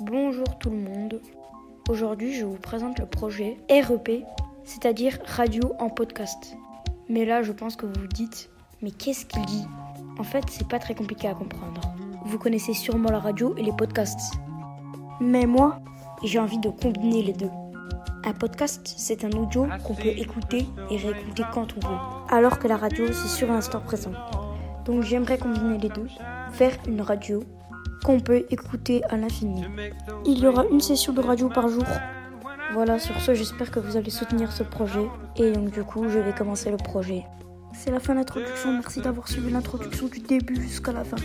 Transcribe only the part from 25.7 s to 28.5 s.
les deux. Faire une radio qu'on peut